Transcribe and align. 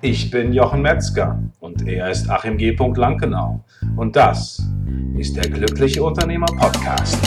Ich 0.00 0.30
bin 0.30 0.52
Jochen 0.52 0.80
Metzger 0.80 1.42
und 1.58 1.88
er 1.88 2.08
ist 2.08 2.30
Achim 2.30 2.56
G. 2.56 2.70
Lankenau. 2.70 3.64
Und 3.96 4.14
das 4.14 4.62
ist 5.16 5.34
der 5.34 5.50
Glückliche 5.50 6.04
Unternehmer 6.04 6.46
Podcast. 6.46 7.18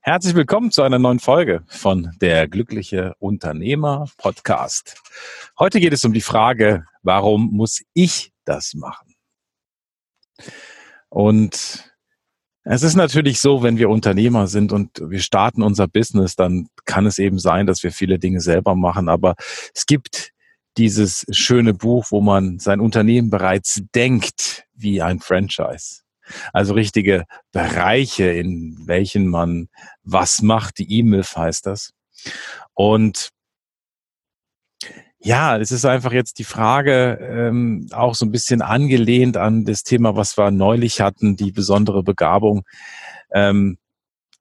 Herzlich 0.00 0.34
willkommen 0.34 0.72
zu 0.72 0.82
einer 0.82 0.98
neuen 0.98 1.20
Folge 1.20 1.62
von 1.68 2.10
der 2.20 2.48
Glückliche 2.48 3.14
Unternehmer 3.20 4.06
Podcast. 4.16 5.00
Heute 5.56 5.78
geht 5.78 5.92
es 5.92 6.04
um 6.04 6.12
die 6.12 6.20
Frage, 6.20 6.84
warum 7.04 7.52
muss 7.52 7.80
ich 7.94 8.32
das 8.44 8.74
machen? 8.74 9.14
Und 11.10 11.90
es 12.64 12.82
ist 12.82 12.94
natürlich 12.94 13.40
so, 13.40 13.62
wenn 13.62 13.78
wir 13.78 13.90
Unternehmer 13.90 14.46
sind 14.46 14.72
und 14.72 15.02
wir 15.04 15.20
starten 15.20 15.62
unser 15.62 15.88
Business, 15.88 16.36
dann 16.36 16.68
kann 16.84 17.06
es 17.06 17.18
eben 17.18 17.38
sein, 17.38 17.66
dass 17.66 17.82
wir 17.82 17.90
viele 17.92 18.18
Dinge 18.18 18.40
selber 18.40 18.74
machen. 18.74 19.08
Aber 19.08 19.34
es 19.74 19.86
gibt 19.86 20.30
dieses 20.76 21.26
schöne 21.30 21.74
Buch, 21.74 22.06
wo 22.10 22.20
man 22.20 22.58
sein 22.58 22.80
Unternehmen 22.80 23.30
bereits 23.30 23.82
denkt 23.94 24.64
wie 24.74 25.02
ein 25.02 25.20
Franchise. 25.20 26.02
Also 26.52 26.74
richtige 26.74 27.24
Bereiche, 27.50 28.30
in 28.30 28.78
welchen 28.86 29.26
man 29.26 29.68
was 30.04 30.42
macht. 30.42 30.78
Die 30.78 30.98
E-Myth 30.98 31.36
heißt 31.36 31.66
das. 31.66 31.92
Und 32.74 33.30
ja, 35.22 35.58
es 35.58 35.70
ist 35.70 35.84
einfach 35.84 36.12
jetzt 36.12 36.38
die 36.38 36.44
Frage, 36.44 37.18
ähm, 37.20 37.86
auch 37.92 38.14
so 38.14 38.24
ein 38.24 38.32
bisschen 38.32 38.62
angelehnt 38.62 39.36
an 39.36 39.66
das 39.66 39.82
Thema, 39.82 40.16
was 40.16 40.38
wir 40.38 40.50
neulich 40.50 41.02
hatten, 41.02 41.36
die 41.36 41.52
besondere 41.52 42.02
Begabung. 42.02 42.62
Ähm, 43.32 43.76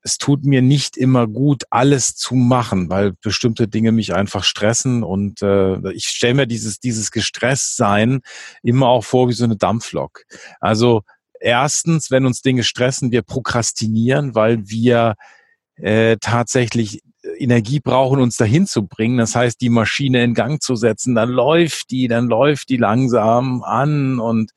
es 0.02 0.18
tut 0.18 0.46
mir 0.46 0.62
nicht 0.62 0.96
immer 0.96 1.28
gut, 1.28 1.64
alles 1.70 2.16
zu 2.16 2.34
machen, 2.34 2.90
weil 2.90 3.12
bestimmte 3.22 3.68
Dinge 3.68 3.92
mich 3.92 4.14
einfach 4.14 4.46
stressen 4.46 5.04
und 5.04 5.42
äh, 5.42 5.92
ich 5.92 6.06
stelle 6.06 6.36
mir 6.36 6.48
dieses, 6.48 6.80
dieses 6.80 7.12
Gestresstsein 7.12 8.22
immer 8.64 8.88
auch 8.88 9.04
vor 9.04 9.28
wie 9.28 9.34
so 9.34 9.44
eine 9.44 9.58
Dampflok. 9.58 10.24
Also 10.62 11.02
erstens, 11.42 12.10
wenn 12.10 12.26
uns 12.26 12.42
Dinge 12.42 12.64
stressen, 12.64 13.12
wir 13.12 13.22
prokrastinieren, 13.22 14.36
weil 14.36 14.70
wir 14.70 15.16
äh, 15.76 16.16
tatsächlich 16.22 17.02
Energie 17.40 17.80
brauchen, 17.80 18.20
uns 18.20 18.38
dahin 18.38 18.68
zu 18.68 18.88
bringen. 18.88 19.18
Das 19.18 19.36
heißt, 19.36 19.62
die 19.62 19.70
Maschine 19.70 20.24
in 20.24 20.34
Gang 20.34 20.62
zu 20.62 20.76
setzen, 20.76 21.16
dann 21.16 21.30
läuft 21.30 21.92
die, 21.92 22.08
dann 22.08 22.28
läuft 22.28 22.70
die 22.70 22.78
langsam 22.78 23.64
an 23.64 24.20
und 24.20 24.52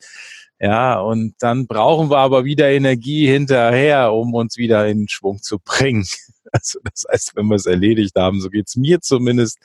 ja, 0.61 1.01
und 1.01 1.35
dann 1.41 1.67
brauchen 1.67 2.09
wir 2.09 2.19
aber 2.19 2.45
wieder 2.45 2.71
Energie 2.71 3.27
hinterher, 3.27 4.13
um 4.13 4.33
uns 4.33 4.57
wieder 4.57 4.87
in 4.87 5.09
Schwung 5.09 5.43
zu 5.43 5.59
bringen. 5.59 6.07
Also 6.53 6.81
das 6.84 7.06
heißt, 7.11 7.33
wenn 7.34 7.47
wir 7.47 7.56
es 7.56 7.64
erledigt 7.64 8.14
haben, 8.14 8.41
so 8.41 8.50
geht's 8.50 8.77
mir 8.77 9.00
zumindest 9.00 9.58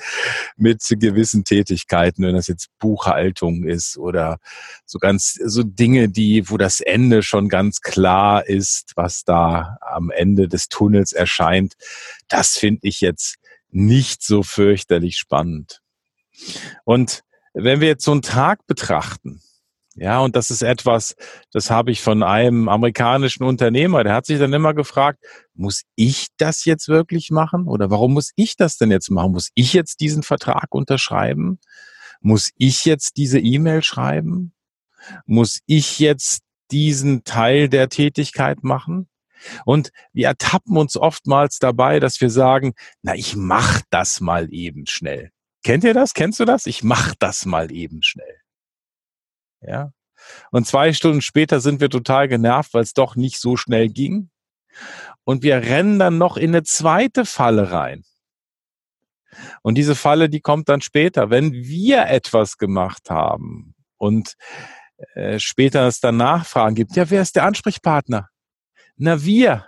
mit 0.55 0.81
gewissen 0.89 1.43
Tätigkeiten, 1.43 2.23
wenn 2.23 2.35
das 2.35 2.47
jetzt 2.47 2.69
Buchhaltung 2.80 3.63
ist 3.66 3.97
oder 3.97 4.38
so 4.85 4.97
ganz 4.97 5.33
so 5.33 5.63
Dinge, 5.63 6.08
die, 6.08 6.49
wo 6.49 6.58
das 6.58 6.80
Ende 6.80 7.23
schon 7.23 7.49
ganz 7.49 7.81
klar 7.81 8.47
ist, 8.47 8.93
was 8.95 9.25
da 9.25 9.77
am 9.81 10.11
Ende 10.11 10.47
des 10.47 10.69
Tunnels 10.69 11.11
erscheint, 11.11 11.73
das 12.30 12.52
finde 12.52 12.80
ich 12.83 13.02
jetzt 13.02 13.35
nicht 13.69 14.23
so 14.23 14.41
fürchterlich 14.41 15.17
spannend. 15.17 15.81
Und 16.85 17.23
wenn 17.53 17.81
wir 17.81 17.89
jetzt 17.89 18.05
so 18.05 18.11
einen 18.11 18.21
Tag 18.21 18.65
betrachten, 18.65 19.41
ja, 20.00 20.20
und 20.20 20.36
das 20.36 20.52
ist 20.52 20.62
etwas, 20.62 21.16
das 21.52 21.72
habe 21.72 21.90
ich 21.92 22.02
von 22.02 22.22
einem 22.22 22.70
amerikanischen 22.70 23.44
Unternehmer, 23.44 24.04
der 24.04 24.14
hat 24.14 24.28
sich 24.28 24.38
dann 24.38 24.54
immer 24.54 24.76
gefragt, 24.76 25.23
muss 25.56 25.84
ich 25.95 26.28
das 26.38 26.66
jetzt 26.66 26.88
wirklich 26.88 27.31
machen? 27.31 27.67
Oder 27.67 27.89
warum 27.89 28.14
muss 28.14 28.31
ich 28.36 28.56
das 28.56 28.78
denn 28.78 28.92
jetzt 28.92 29.09
machen? 29.09 29.31
Muss 29.31 29.50
ich 29.56 29.73
jetzt 29.73 29.99
diesen 29.99 30.21
Vertrag 30.21 30.76
unterschreiben? 30.76 31.60
Muss 32.21 32.52
ich 32.58 32.86
jetzt 32.86 33.17
diese 33.17 33.39
E-Mail 33.39 33.83
schreiben? 33.83 34.54
Muss 35.26 35.61
ich 35.66 35.98
jetzt 35.98 36.44
diesen 36.70 37.23
Teil 37.23 37.67
der 37.67 37.89
Tätigkeit 37.89 38.64
machen? 38.64 39.10
Und 39.66 39.92
wir 40.14 40.27
ertappen 40.27 40.77
uns 40.77 40.95
oftmals 40.95 41.58
dabei, 41.58 42.00
dass 42.00 42.21
wir 42.21 42.30
sagen, 42.30 42.73
na, 43.02 43.16
ich 43.16 43.36
mach 43.36 43.82
das 43.89 44.20
mal 44.20 44.54
eben 44.54 44.86
schnell. 44.86 45.32
Kennt 45.64 45.83
ihr 45.83 45.95
das? 45.95 46.14
Kennst 46.14 46.39
du 46.39 46.45
das? 46.45 46.67
Ich 46.67 46.83
mach 46.83 47.16
das 47.16 47.45
mal 47.45 47.71
eben 47.71 48.04
schnell. 48.04 48.42
Ja. 49.62 49.92
Und 50.52 50.68
zwei 50.68 50.94
Stunden 50.94 51.22
später 51.22 51.60
sind 51.60 51.80
wir 51.80 51.90
total 51.90 52.28
genervt, 52.28 52.73
weil 52.73 52.84
es 52.84 52.94
doch 52.94 53.16
nicht 53.16 53.40
so 53.40 53.56
schnell 53.56 53.90
ging. 53.90 54.30
Und 55.23 55.44
wir 55.44 55.58
rennen 55.58 56.00
dann 56.00 56.18
noch 56.18 56.38
in 56.38 56.52
eine 56.52 56.64
zweite 56.64 57.26
Falle 57.26 57.72
rein. 57.72 58.04
Und 59.62 59.76
diese 59.76 59.95
Falle, 59.95 60.30
die 60.30 60.42
kommt 60.42 60.70
dann 60.70 60.82
später, 60.82 61.30
wenn 61.30 61.54
wir 61.54 62.08
etwas 62.08 62.58
gemacht 62.58 63.10
haben 63.10 63.76
und 63.98 64.36
äh, 65.14 65.40
später 65.40 65.88
es 65.88 66.00
dann 66.00 66.18
Nachfragen 66.18 66.76
gibt. 66.76 66.95
Ja, 66.95 67.10
wer 67.10 67.22
ist 67.22 67.36
der 67.36 67.44
Ansprechpartner? 67.44 68.30
Na, 68.95 69.24
wir. 69.24 69.68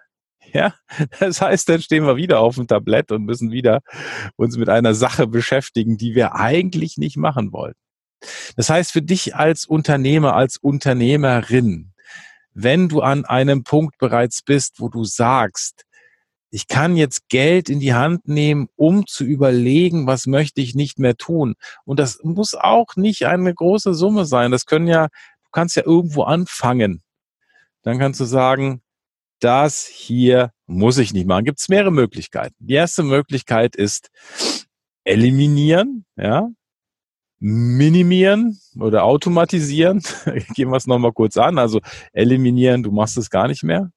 Ja, 0.51 0.73
das 1.19 1.41
heißt, 1.41 1.69
dann 1.69 1.81
stehen 1.81 2.05
wir 2.05 2.15
wieder 2.15 2.39
auf 2.39 2.55
dem 2.55 2.67
Tablett 2.67 3.11
und 3.11 3.25
müssen 3.25 3.51
wieder 3.51 3.81
uns 4.35 4.57
mit 4.57 4.69
einer 4.69 4.95
Sache 4.95 5.27
beschäftigen, 5.27 5.97
die 5.97 6.15
wir 6.15 6.35
eigentlich 6.35 6.97
nicht 6.97 7.17
machen 7.17 7.51
wollten. 7.51 7.79
Das 8.55 8.69
heißt, 8.69 8.91
für 8.91 9.01
dich 9.01 9.35
als 9.35 9.65
Unternehmer, 9.65 10.35
als 10.35 10.57
Unternehmerin, 10.57 11.93
wenn 12.53 12.89
du 12.89 13.01
an 13.01 13.25
einem 13.25 13.63
Punkt 13.63 13.97
bereits 13.97 14.41
bist, 14.41 14.79
wo 14.79 14.89
du 14.89 15.03
sagst, 15.03 15.85
ich 16.51 16.67
kann 16.67 16.97
jetzt 16.97 17.29
Geld 17.29 17.69
in 17.69 17.79
die 17.79 17.93
Hand 17.93 18.27
nehmen, 18.27 18.69
um 18.75 19.05
zu 19.05 19.23
überlegen, 19.23 20.07
was 20.07 20.25
möchte 20.25 20.61
ich 20.61 20.73
nicht 20.73 20.97
mehr 20.97 21.15
tun. 21.15 21.53
Und 21.85 21.99
das 21.99 22.19
muss 22.23 22.55
auch 22.55 22.95
nicht 22.95 23.27
eine 23.27 23.53
große 23.53 23.93
Summe 23.93 24.25
sein. 24.25 24.51
Das 24.51 24.65
können 24.65 24.87
ja, 24.87 25.07
du 25.07 25.49
kannst 25.51 25.75
ja 25.75 25.83
irgendwo 25.85 26.23
anfangen. 26.23 27.03
Dann 27.83 27.99
kannst 27.99 28.19
du 28.19 28.25
sagen, 28.25 28.81
das 29.39 29.85
hier 29.85 30.51
muss 30.65 30.97
ich 30.97 31.13
nicht 31.13 31.27
machen. 31.27 31.45
Gibt 31.45 31.59
es 31.59 31.69
mehrere 31.69 31.91
Möglichkeiten. 31.91 32.55
Die 32.59 32.73
erste 32.73 33.03
Möglichkeit 33.03 33.75
ist 33.75 34.09
eliminieren, 35.03 36.05
ja 36.17 36.49
minimieren 37.39 38.59
oder 38.79 39.03
automatisieren. 39.03 40.01
Gehen 40.55 40.69
wir 40.69 40.77
es 40.77 40.87
nochmal 40.87 41.13
kurz 41.13 41.37
an. 41.37 41.57
Also 41.57 41.79
eliminieren, 42.13 42.83
du 42.83 42.91
machst 42.91 43.17
es 43.17 43.29
gar 43.29 43.47
nicht 43.47 43.63
mehr. 43.63 43.91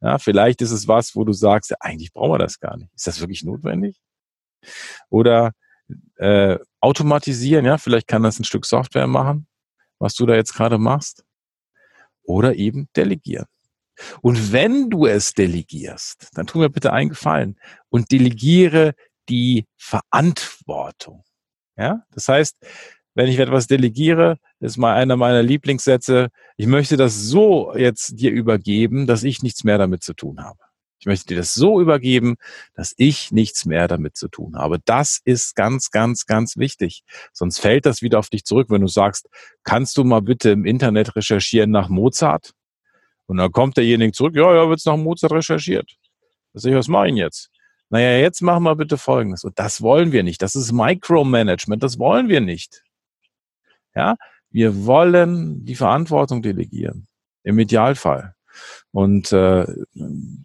Ja, 0.00 0.18
vielleicht 0.18 0.62
ist 0.62 0.70
es 0.70 0.88
was, 0.88 1.14
wo 1.14 1.24
du 1.24 1.32
sagst, 1.32 1.70
ja, 1.70 1.76
eigentlich 1.80 2.12
brauchen 2.12 2.32
wir 2.32 2.38
das 2.38 2.58
gar 2.58 2.76
nicht. 2.76 2.90
Ist 2.94 3.06
das 3.06 3.20
wirklich 3.20 3.44
notwendig? 3.44 4.00
Oder 5.10 5.52
äh, 6.16 6.58
automatisieren, 6.80 7.66
ja, 7.66 7.76
vielleicht 7.76 8.06
kann 8.06 8.22
das 8.22 8.38
ein 8.38 8.44
Stück 8.44 8.64
Software 8.64 9.06
machen, 9.06 9.46
was 9.98 10.14
du 10.14 10.24
da 10.24 10.34
jetzt 10.34 10.54
gerade 10.54 10.78
machst. 10.78 11.24
Oder 12.22 12.54
eben 12.54 12.88
delegieren. 12.96 13.46
Und 14.22 14.52
wenn 14.52 14.88
du 14.88 15.06
es 15.06 15.34
delegierst, 15.34 16.28
dann 16.34 16.46
tu 16.46 16.58
mir 16.58 16.70
bitte 16.70 16.92
einen 16.92 17.10
Gefallen 17.10 17.58
und 17.90 18.10
delegiere 18.12 18.94
die 19.28 19.66
Verantwortung. 19.76 21.24
Ja, 21.80 22.02
das 22.12 22.28
heißt, 22.28 22.58
wenn 23.14 23.28
ich 23.28 23.38
etwas 23.38 23.66
delegiere, 23.66 24.36
ist 24.60 24.76
mal 24.76 24.94
einer 24.94 25.16
meiner 25.16 25.42
Lieblingssätze, 25.42 26.28
ich 26.58 26.66
möchte 26.66 26.98
das 26.98 27.16
so 27.22 27.74
jetzt 27.74 28.20
dir 28.20 28.32
übergeben, 28.32 29.06
dass 29.06 29.24
ich 29.24 29.42
nichts 29.42 29.64
mehr 29.64 29.78
damit 29.78 30.02
zu 30.02 30.12
tun 30.12 30.44
habe. 30.44 30.58
Ich 30.98 31.06
möchte 31.06 31.28
dir 31.28 31.36
das 31.36 31.54
so 31.54 31.80
übergeben, 31.80 32.36
dass 32.74 32.92
ich 32.98 33.32
nichts 33.32 33.64
mehr 33.64 33.88
damit 33.88 34.14
zu 34.14 34.28
tun 34.28 34.56
habe. 34.58 34.78
Das 34.84 35.22
ist 35.24 35.56
ganz, 35.56 35.90
ganz, 35.90 36.26
ganz 36.26 36.58
wichtig. 36.58 37.02
Sonst 37.32 37.60
fällt 37.60 37.86
das 37.86 38.02
wieder 38.02 38.18
auf 38.18 38.28
dich 38.28 38.44
zurück, 38.44 38.68
wenn 38.68 38.82
du 38.82 38.86
sagst, 38.86 39.26
kannst 39.64 39.96
du 39.96 40.04
mal 40.04 40.20
bitte 40.20 40.50
im 40.50 40.66
Internet 40.66 41.16
recherchieren 41.16 41.70
nach 41.70 41.88
Mozart? 41.88 42.52
Und 43.24 43.38
dann 43.38 43.52
kommt 43.52 43.78
derjenige 43.78 44.12
zurück, 44.12 44.36
ja, 44.36 44.54
ja, 44.54 44.68
wird's 44.68 44.84
nach 44.84 44.98
Mozart 44.98 45.32
recherchiert. 45.32 45.90
Was 46.52 46.66
ich, 46.66 46.74
was 46.74 46.88
mache 46.88 47.08
ich 47.08 47.14
jetzt? 47.14 47.50
Naja, 47.90 48.18
jetzt 48.18 48.40
machen 48.40 48.62
wir 48.62 48.76
bitte 48.76 48.96
Folgendes. 48.96 49.44
Und 49.44 49.58
das 49.58 49.82
wollen 49.82 50.12
wir 50.12 50.22
nicht. 50.22 50.40
Das 50.42 50.54
ist 50.54 50.72
Micromanagement. 50.72 51.82
Das 51.82 51.98
wollen 51.98 52.28
wir 52.28 52.40
nicht. 52.40 52.82
Ja, 53.94 54.16
wir 54.50 54.86
wollen 54.86 55.64
die 55.64 55.74
Verantwortung 55.74 56.40
delegieren. 56.40 57.08
Im 57.42 57.58
Idealfall. 57.58 58.34
Und 58.92 59.32
äh, 59.32 59.66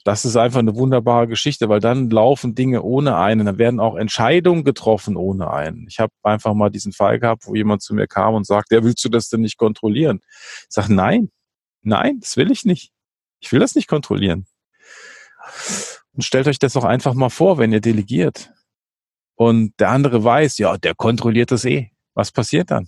das 0.03 0.25
ist 0.25 0.36
einfach 0.38 0.59
eine 0.59 0.75
wunderbare 0.75 1.27
Geschichte, 1.27 1.69
weil 1.69 1.80
dann 1.80 2.09
laufen 2.09 2.56
Dinge 2.56 2.83
ohne 2.83 3.18
einen, 3.18 3.45
dann 3.45 3.57
werden 3.57 3.80
auch 3.80 3.95
Entscheidungen 3.95 4.63
getroffen 4.63 5.15
ohne 5.15 5.51
einen. 5.51 5.88
Ich 5.88 6.00
habe 6.00 6.13
einfach 6.24 6.53
mal 6.53 6.69
diesen 6.69 6.94
Fall 6.94 7.19
gehabt, 7.19 7.47
wo 7.47 7.56
jemand 7.56 7.81
zu 7.81 7.94
mir 7.94 8.07
kam 8.07 8.36
und 8.36 8.45
sagt, 8.45 8.71
ja, 8.71 8.83
willst 8.83 9.03
du 9.03 9.09
das 9.09 9.30
denn 9.30 9.42
nicht 9.42 9.57
kontrollieren? 9.57 10.21
Ich 10.24 10.68
sage, 10.69 10.94
nein, 10.94 11.30
nein, 11.81 12.19
das 12.19 12.38
will 12.38 12.51
ich 12.51 12.65
nicht. 12.65 12.92
Ich 13.39 13.51
will 13.51 13.59
das 13.59 13.75
nicht 13.75 13.88
kontrollieren. 13.88 14.45
Und 16.15 16.23
stellt 16.23 16.47
euch 16.47 16.59
das 16.59 16.73
doch 16.73 16.85
einfach 16.85 17.13
mal 17.13 17.29
vor, 17.29 17.57
wenn 17.57 17.73
ihr 17.73 17.81
delegiert. 17.81 18.51
Und 19.35 19.73
der 19.79 19.89
andere 19.89 20.23
weiß, 20.23 20.57
ja, 20.57 20.77
der 20.77 20.95
kontrolliert 20.95 21.51
das 21.51 21.65
eh. 21.65 21.91
Was 22.13 22.31
passiert 22.31 22.71
dann? 22.71 22.88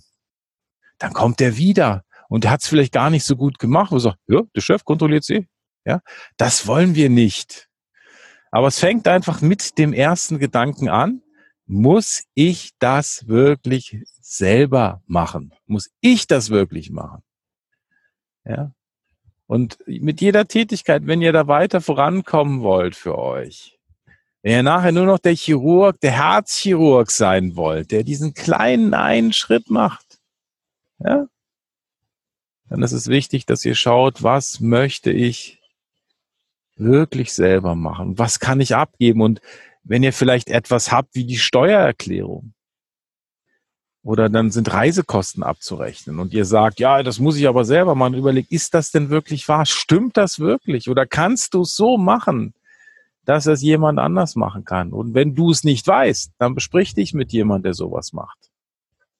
Dann 0.98 1.12
kommt 1.12 1.40
der 1.40 1.56
wieder 1.56 2.04
und 2.28 2.44
der 2.44 2.50
hat 2.50 2.62
es 2.62 2.68
vielleicht 2.68 2.92
gar 2.92 3.10
nicht 3.10 3.24
so 3.24 3.36
gut 3.36 3.58
gemacht, 3.58 3.92
wo 3.92 3.98
sagt, 3.98 4.18
ja, 4.26 4.40
der 4.54 4.60
Chef 4.60 4.84
kontrolliert 4.84 5.24
sie. 5.24 5.46
Ja, 5.84 6.00
das 6.36 6.66
wollen 6.66 6.94
wir 6.94 7.10
nicht. 7.10 7.68
Aber 8.50 8.68
es 8.68 8.78
fängt 8.78 9.06
einfach 9.06 9.40
mit 9.40 9.78
dem 9.78 9.92
ersten 9.92 10.38
Gedanken 10.38 10.88
an. 10.88 11.22
Muss 11.66 12.24
ich 12.34 12.72
das 12.78 13.28
wirklich 13.28 14.02
selber 14.20 15.02
machen? 15.06 15.52
Muss 15.66 15.90
ich 16.00 16.26
das 16.26 16.48
wirklich 16.48 16.90
machen? 16.90 17.22
Ja. 18.44 18.72
Und 19.48 19.78
mit 19.86 20.20
jeder 20.20 20.46
Tätigkeit, 20.46 21.06
wenn 21.06 21.22
ihr 21.22 21.32
da 21.32 21.48
weiter 21.48 21.80
vorankommen 21.80 22.60
wollt 22.60 22.94
für 22.94 23.16
euch, 23.16 23.78
wenn 24.42 24.52
ihr 24.52 24.62
nachher 24.62 24.92
nur 24.92 25.06
noch 25.06 25.18
der 25.18 25.34
Chirurg, 25.34 25.98
der 26.00 26.12
Herzchirurg 26.12 27.10
sein 27.10 27.56
wollt, 27.56 27.90
der 27.90 28.04
diesen 28.04 28.34
kleinen 28.34 28.92
einen 28.92 29.32
Schritt 29.32 29.70
macht, 29.70 30.20
ja, 30.98 31.26
dann 32.68 32.82
ist 32.82 32.92
es 32.92 33.08
wichtig, 33.08 33.46
dass 33.46 33.64
ihr 33.64 33.74
schaut, 33.74 34.22
was 34.22 34.60
möchte 34.60 35.10
ich 35.10 35.62
wirklich 36.76 37.32
selber 37.32 37.74
machen? 37.74 38.18
Was 38.18 38.40
kann 38.40 38.60
ich 38.60 38.76
abgeben? 38.76 39.22
Und 39.22 39.40
wenn 39.82 40.02
ihr 40.02 40.12
vielleicht 40.12 40.50
etwas 40.50 40.92
habt 40.92 41.14
wie 41.14 41.24
die 41.24 41.38
Steuererklärung 41.38 42.52
oder 44.08 44.30
dann 44.30 44.50
sind 44.50 44.72
Reisekosten 44.72 45.42
abzurechnen 45.42 46.18
und 46.18 46.32
ihr 46.32 46.46
sagt, 46.46 46.80
ja, 46.80 47.02
das 47.02 47.18
muss 47.18 47.36
ich 47.36 47.46
aber 47.46 47.66
selber 47.66 47.94
machen, 47.94 48.14
überlegt, 48.14 48.50
ist 48.50 48.72
das 48.72 48.90
denn 48.90 49.10
wirklich 49.10 49.46
wahr? 49.48 49.66
Stimmt 49.66 50.16
das 50.16 50.38
wirklich? 50.38 50.88
Oder 50.88 51.04
kannst 51.04 51.52
du 51.52 51.60
es 51.60 51.76
so 51.76 51.98
machen, 51.98 52.54
dass 53.26 53.44
es 53.44 53.60
jemand 53.60 53.98
anders 53.98 54.34
machen 54.34 54.64
kann? 54.64 54.94
Und 54.94 55.12
wenn 55.12 55.34
du 55.34 55.50
es 55.50 55.62
nicht 55.62 55.86
weißt, 55.86 56.32
dann 56.38 56.54
besprich 56.54 56.94
dich 56.94 57.12
mit 57.12 57.32
jemand, 57.32 57.66
der 57.66 57.74
sowas 57.74 58.14
macht. 58.14 58.38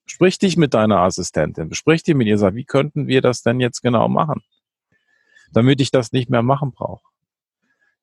Sprich 0.06 0.38
dich 0.38 0.56
mit 0.56 0.72
deiner 0.72 1.00
Assistentin, 1.00 1.68
besprich 1.68 2.02
dich 2.02 2.14
mit 2.14 2.26
ihr, 2.26 2.38
sag, 2.38 2.54
wie 2.54 2.64
könnten 2.64 3.08
wir 3.08 3.20
das 3.20 3.42
denn 3.42 3.60
jetzt 3.60 3.82
genau 3.82 4.08
machen, 4.08 4.42
damit 5.52 5.82
ich 5.82 5.90
das 5.90 6.12
nicht 6.12 6.30
mehr 6.30 6.42
machen 6.42 6.72
brauche. 6.72 7.04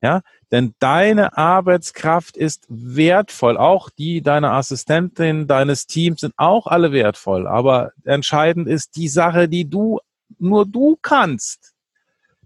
Ja, 0.01 0.21
denn 0.51 0.75
deine 0.79 1.37
Arbeitskraft 1.37 2.37
ist 2.37 2.65
wertvoll. 2.69 3.57
Auch 3.57 3.89
die 3.89 4.21
deiner 4.21 4.51
Assistentin, 4.51 5.47
deines 5.47 5.87
Teams 5.87 6.21
sind 6.21 6.33
auch 6.37 6.67
alle 6.67 6.91
wertvoll. 6.91 7.47
Aber 7.47 7.91
entscheidend 8.03 8.67
ist 8.67 8.95
die 8.95 9.07
Sache, 9.07 9.49
die 9.49 9.69
du, 9.69 9.99
nur 10.37 10.65
du 10.65 10.97
kannst. 11.01 11.75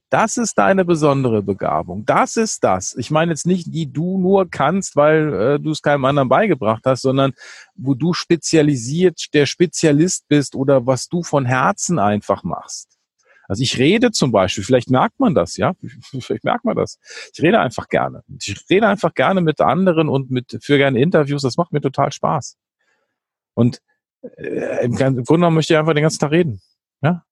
Das 0.10 0.38
ist 0.38 0.58
deine 0.58 0.86
besondere 0.86 1.44
Begabung. 1.44 2.04
Das 2.06 2.36
ist 2.36 2.64
das. 2.64 2.96
Ich 2.98 3.12
meine 3.12 3.32
jetzt 3.32 3.46
nicht, 3.46 3.72
die 3.72 3.92
du 3.92 4.18
nur 4.18 4.50
kannst, 4.50 4.96
weil 4.96 5.34
äh, 5.34 5.60
du 5.60 5.70
es 5.70 5.84
keinem 5.84 6.06
anderen 6.06 6.30
beigebracht 6.30 6.84
hast, 6.86 7.04
sondern 7.04 7.34
wo 7.76 7.94
du 7.94 8.14
spezialisiert 8.14 9.34
der 9.36 9.46
Spezialist 9.46 10.28
bist 10.28 10.56
oder 10.56 10.88
was 10.88 11.10
du 11.10 11.22
von 11.22 11.46
Herzen 11.46 12.00
einfach 12.00 12.44
machst. 12.44 12.99
Also 13.50 13.64
ich 13.64 13.80
rede 13.80 14.12
zum 14.12 14.32
Beispiel, 14.32 14.64
vielleicht 14.64 14.92
merkt 14.92 15.20
man 15.20 15.34
das, 15.34 15.58
ja, 15.58 15.74
vielleicht 16.20 16.44
merkt 16.44 16.64
man 16.64 16.76
das. 16.76 17.00
Ich 17.34 17.42
rede 17.42 17.60
einfach 17.60 17.90
gerne. 17.90 18.24
Ich 18.40 18.56
rede 18.70 18.88
einfach 18.88 19.14
gerne 19.16 19.42
mit 19.42 19.60
anderen 19.60 20.08
und 20.08 20.30
mit 20.30 20.60
für 20.62 20.78
gerne 20.78 21.02
Interviews. 21.02 21.42
Das 21.42 21.58
macht 21.58 21.74
mir 21.74 21.82
total 21.82 22.12
Spaß. 22.12 22.58
Und 23.56 23.82
äh, 24.22 24.86
im 24.86 24.96
Grunde 24.96 25.24
genommen 25.24 25.56
möchte 25.56 25.74
ich 25.74 25.80
einfach 25.80 25.96
den 25.96 26.04
ganzen 26.04 26.20
Tag 26.20 26.32
reden. 26.32 26.62
Ja, 27.02 27.26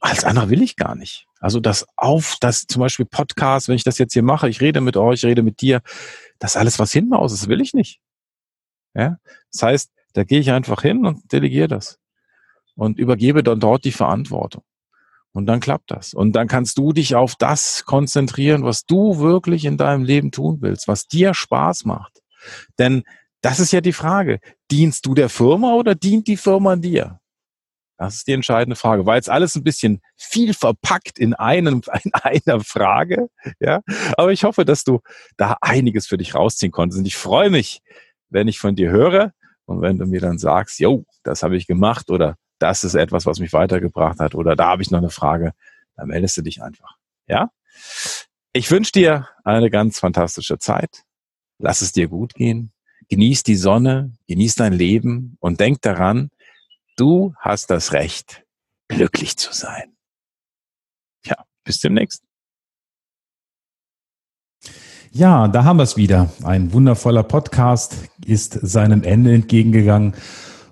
als 0.00 0.24
andere 0.24 0.50
will 0.50 0.62
ich 0.62 0.76
gar 0.76 0.94
nicht. 0.94 1.26
Also 1.40 1.58
das 1.58 1.86
auf, 1.96 2.36
das 2.38 2.66
zum 2.66 2.80
Beispiel 2.80 3.06
Podcast, 3.06 3.68
wenn 3.68 3.76
ich 3.76 3.84
das 3.84 3.96
jetzt 3.96 4.12
hier 4.12 4.22
mache, 4.22 4.50
ich 4.50 4.60
rede 4.60 4.82
mit 4.82 4.98
euch, 4.98 5.20
ich 5.20 5.24
rede 5.24 5.42
mit 5.42 5.62
dir, 5.62 5.80
das 6.38 6.56
alles, 6.56 6.78
was 6.78 6.92
hinten 6.92 7.14
aus 7.14 7.32
ist, 7.32 7.48
will 7.48 7.62
ich 7.62 7.72
nicht. 7.72 8.00
Ja, 8.94 9.16
das 9.50 9.62
heißt, 9.62 9.92
da 10.12 10.24
gehe 10.24 10.40
ich 10.40 10.50
einfach 10.50 10.82
hin 10.82 11.06
und 11.06 11.32
delegiere 11.32 11.68
das 11.68 11.98
und 12.74 12.98
übergebe 12.98 13.42
dann 13.42 13.60
dort 13.60 13.86
die 13.86 13.92
Verantwortung. 13.92 14.62
Und 15.34 15.46
dann 15.46 15.58
klappt 15.58 15.90
das. 15.90 16.14
Und 16.14 16.32
dann 16.32 16.46
kannst 16.46 16.78
du 16.78 16.92
dich 16.92 17.16
auf 17.16 17.34
das 17.34 17.84
konzentrieren, 17.84 18.62
was 18.62 18.86
du 18.86 19.18
wirklich 19.18 19.64
in 19.64 19.76
deinem 19.76 20.04
Leben 20.04 20.30
tun 20.30 20.58
willst, 20.60 20.86
was 20.86 21.08
dir 21.08 21.34
Spaß 21.34 21.84
macht. 21.84 22.22
Denn 22.78 23.02
das 23.40 23.58
ist 23.58 23.72
ja 23.72 23.80
die 23.80 23.92
Frage. 23.92 24.38
Dienst 24.70 25.04
du 25.06 25.12
der 25.12 25.28
Firma 25.28 25.74
oder 25.74 25.96
dient 25.96 26.28
die 26.28 26.36
Firma 26.36 26.76
dir? 26.76 27.18
Das 27.98 28.16
ist 28.16 28.26
die 28.26 28.32
entscheidende 28.32 28.76
Frage, 28.76 29.06
weil 29.06 29.20
es 29.20 29.28
alles 29.28 29.54
ein 29.56 29.64
bisschen 29.64 30.00
viel 30.16 30.54
verpackt 30.54 31.18
in 31.18 31.34
einem, 31.34 31.82
in 32.02 32.14
einer 32.14 32.60
Frage, 32.60 33.28
ja. 33.60 33.82
Aber 34.16 34.32
ich 34.32 34.44
hoffe, 34.44 34.64
dass 34.64 34.84
du 34.84 35.00
da 35.36 35.56
einiges 35.60 36.06
für 36.06 36.16
dich 36.16 36.34
rausziehen 36.34 36.72
konntest. 36.72 37.00
Und 37.00 37.06
ich 37.06 37.16
freue 37.16 37.50
mich, 37.50 37.82
wenn 38.30 38.48
ich 38.48 38.58
von 38.58 38.76
dir 38.76 38.90
höre 38.90 39.32
und 39.66 39.80
wenn 39.80 39.98
du 39.98 40.06
mir 40.06 40.20
dann 40.20 40.38
sagst, 40.38 40.78
jo, 40.78 41.04
das 41.22 41.42
habe 41.42 41.56
ich 41.56 41.66
gemacht 41.66 42.10
oder 42.10 42.36
das 42.58 42.84
ist 42.84 42.94
etwas, 42.94 43.26
was 43.26 43.40
mich 43.40 43.52
weitergebracht 43.52 44.20
hat 44.20 44.34
oder 44.34 44.56
da 44.56 44.68
habe 44.68 44.82
ich 44.82 44.90
noch 44.90 44.98
eine 44.98 45.10
Frage, 45.10 45.52
dann 45.96 46.08
meldest 46.08 46.36
du 46.36 46.42
dich 46.42 46.62
einfach, 46.62 46.96
ja. 47.26 47.50
Ich 48.52 48.70
wünsche 48.70 48.92
dir 48.92 49.28
eine 49.42 49.68
ganz 49.68 49.98
fantastische 49.98 50.58
Zeit. 50.58 51.02
Lass 51.58 51.80
es 51.80 51.90
dir 51.90 52.06
gut 52.06 52.34
gehen. 52.34 52.72
Genieß 53.08 53.42
die 53.42 53.56
Sonne, 53.56 54.12
genieß 54.28 54.54
dein 54.54 54.72
Leben 54.72 55.36
und 55.40 55.58
denk 55.60 55.82
daran, 55.82 56.30
Du 56.96 57.34
hast 57.40 57.70
das 57.70 57.92
Recht, 57.92 58.44
glücklich 58.86 59.36
zu 59.36 59.52
sein. 59.52 59.96
Ja, 61.26 61.44
bis 61.64 61.80
demnächst. 61.80 62.22
Ja, 65.10 65.48
da 65.48 65.64
haben 65.64 65.78
wir 65.78 65.82
es 65.82 65.96
wieder. 65.96 66.32
Ein 66.44 66.72
wundervoller 66.72 67.24
Podcast 67.24 67.96
ist 68.24 68.52
seinem 68.62 69.02
Ende 69.02 69.34
entgegengegangen. 69.34 70.14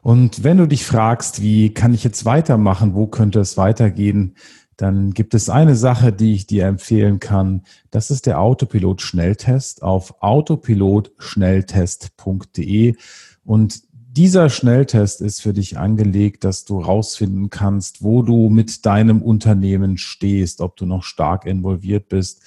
Und 0.02 0.42
wenn 0.42 0.58
du 0.58 0.66
dich 0.66 0.84
fragst, 0.84 1.40
wie 1.42 1.72
kann 1.72 1.94
ich 1.94 2.02
jetzt 2.02 2.24
weitermachen, 2.24 2.94
wo 2.94 3.06
könnte 3.06 3.38
es 3.38 3.56
weitergehen, 3.56 4.34
dann 4.76 5.12
gibt 5.12 5.34
es 5.34 5.48
eine 5.48 5.76
Sache, 5.76 6.12
die 6.12 6.34
ich 6.34 6.48
dir 6.48 6.66
empfehlen 6.66 7.20
kann. 7.20 7.62
Das 7.92 8.10
ist 8.10 8.26
der 8.26 8.40
Autopilot-Schnelltest 8.40 9.84
auf 9.84 10.20
autopilotschnelltest.de. 10.20 12.96
Und 13.44 13.82
dieser 13.94 14.50
Schnelltest 14.50 15.20
ist 15.20 15.40
für 15.40 15.52
dich 15.52 15.78
angelegt, 15.78 16.42
dass 16.42 16.64
du 16.64 16.80
rausfinden 16.80 17.48
kannst, 17.48 18.02
wo 18.02 18.22
du 18.22 18.50
mit 18.50 18.84
deinem 18.84 19.22
Unternehmen 19.22 19.98
stehst, 19.98 20.60
ob 20.60 20.74
du 20.76 20.84
noch 20.84 21.04
stark 21.04 21.46
involviert 21.46 22.08
bist, 22.08 22.42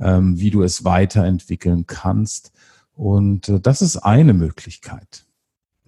ähm, 0.00 0.38
wie 0.38 0.50
du 0.50 0.62
es 0.62 0.84
weiterentwickeln 0.84 1.88
kannst. 1.88 2.52
Und 2.94 3.48
äh, 3.48 3.58
das 3.58 3.82
ist 3.82 3.96
eine 3.96 4.34
Möglichkeit. 4.34 5.26